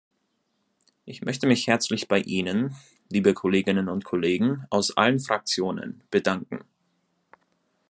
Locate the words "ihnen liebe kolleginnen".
2.21-3.87